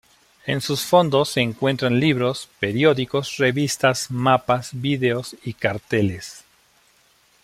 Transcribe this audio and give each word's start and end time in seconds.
En 0.47 0.61
sus 0.61 0.83
fondos 0.83 1.29
se 1.29 1.41
encuentran 1.41 1.99
libros, 1.99 2.49
periódicos, 2.59 3.37
revistas, 3.37 4.09
mapas, 4.09 4.71
vídeos 4.73 5.35
y 5.43 5.53
carteles. 5.53 6.43